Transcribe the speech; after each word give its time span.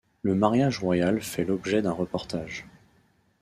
Le 0.23 0.33
mariage 0.33 0.79
royal 0.79 1.21
fait 1.21 1.43
l'objet 1.45 1.83
d'un 1.83 1.91
reportage. 1.91 2.65